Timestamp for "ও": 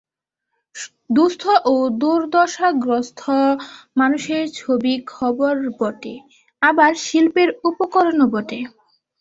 1.65-1.73